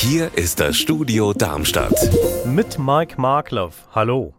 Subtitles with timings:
[0.00, 1.92] Hier ist das Studio Darmstadt.
[2.46, 3.88] Mit Mike Markloff.
[3.90, 4.32] Hallo.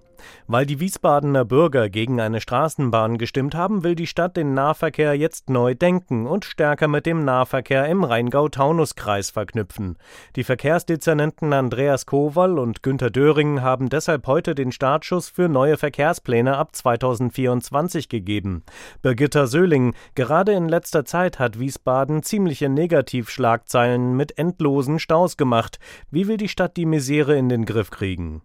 [0.47, 5.49] Weil die Wiesbadener Bürger gegen eine Straßenbahn gestimmt haben, will die Stadt den Nahverkehr jetzt
[5.49, 9.97] neu denken und stärker mit dem Nahverkehr im Rheingau-Taunus-Kreis verknüpfen.
[10.35, 16.57] Die Verkehrsdezernenten Andreas Kowal und Günter Döring haben deshalb heute den Startschuss für neue Verkehrspläne
[16.57, 18.63] ab 2024 gegeben.
[19.01, 25.79] Birgitta Söhling, gerade in letzter Zeit hat Wiesbaden ziemliche Negativschlagzeilen mit endlosen Staus gemacht.
[26.11, 28.41] Wie will die Stadt die Misere in den Griff kriegen?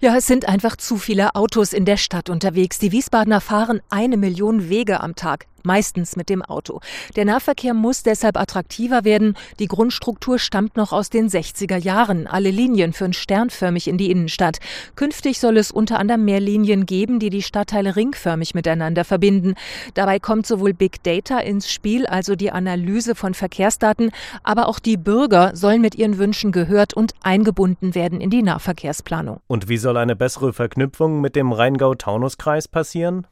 [0.00, 2.78] Ja, es sind einfach zu viele Autos in der Stadt unterwegs.
[2.78, 6.80] Die Wiesbadener fahren eine Million Wege am Tag meistens mit dem Auto.
[7.16, 9.34] Der Nahverkehr muss deshalb attraktiver werden.
[9.58, 12.26] Die Grundstruktur stammt noch aus den 60er Jahren.
[12.26, 14.58] Alle Linien führen sternförmig in die Innenstadt.
[14.96, 19.54] Künftig soll es unter anderem mehr Linien geben, die die Stadtteile ringförmig miteinander verbinden.
[19.94, 24.10] Dabei kommt sowohl Big Data ins Spiel, also die Analyse von Verkehrsdaten,
[24.42, 29.40] aber auch die Bürger sollen mit ihren Wünschen gehört und eingebunden werden in die Nahverkehrsplanung.
[29.46, 33.26] Und wie soll eine bessere Verknüpfung mit dem Rheingau-Taunus-Kreis passieren?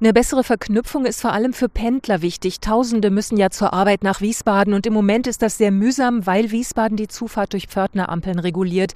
[0.00, 2.60] Eine bessere Verknüpfung ist vor allem für Pendler wichtig.
[2.60, 6.50] Tausende müssen ja zur Arbeit nach Wiesbaden und im Moment ist das sehr mühsam, weil
[6.50, 8.92] Wiesbaden die Zufahrt durch Pförtnerampeln reguliert.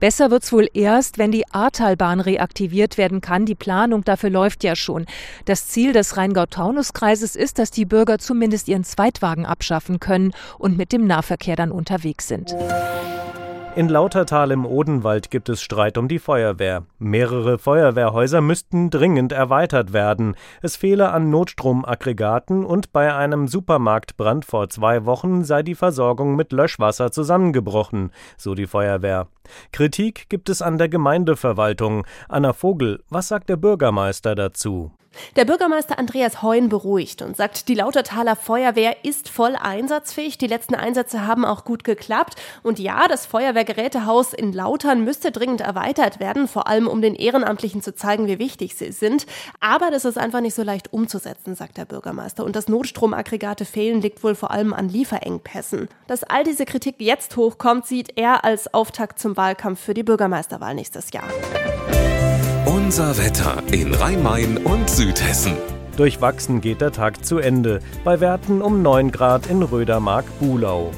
[0.00, 3.46] Besser wird's wohl erst, wenn die Ahrtalbahn reaktiviert werden kann.
[3.46, 5.06] Die Planung dafür läuft ja schon.
[5.44, 10.92] Das Ziel des Rheingau-Taunus-Kreises ist, dass die Bürger zumindest ihren Zweitwagen abschaffen können und mit
[10.92, 12.54] dem Nahverkehr dann unterwegs sind.
[13.76, 16.82] In Lautertal im Odenwald gibt es Streit um die Feuerwehr.
[16.98, 20.34] Mehrere Feuerwehrhäuser müssten dringend erweitert werden.
[20.60, 26.50] Es fehle an Notstromaggregaten und bei einem Supermarktbrand vor zwei Wochen sei die Versorgung mit
[26.50, 29.28] Löschwasser zusammengebrochen, so die Feuerwehr.
[29.72, 32.04] Kritik gibt es an der Gemeindeverwaltung.
[32.28, 34.90] Anna Vogel, was sagt der Bürgermeister dazu?
[35.36, 40.38] Der Bürgermeister Andreas Heun beruhigt und sagt, die Lautertaler Feuerwehr ist voll einsatzfähig.
[40.38, 42.36] Die letzten Einsätze haben auch gut geklappt.
[42.62, 47.82] Und ja, das Feuerwehrgerätehaus in Lautern müsste dringend erweitert werden, vor allem um den Ehrenamtlichen
[47.82, 49.26] zu zeigen, wie wichtig sie sind.
[49.60, 52.44] Aber das ist einfach nicht so leicht umzusetzen, sagt der Bürgermeister.
[52.44, 55.88] Und das Notstromaggregate fehlen liegt wohl vor allem an Lieferengpässen.
[56.06, 60.74] Dass all diese Kritik jetzt hochkommt, sieht er als Auftakt zum Wahlkampf für die Bürgermeisterwahl
[60.74, 61.28] nächstes Jahr.
[62.90, 65.52] Unser Wetter in Rhein-Main und Südhessen.
[65.96, 70.90] Durchwachsen geht der Tag zu Ende, bei Werten um 9 Grad in Rödermark-Bulau.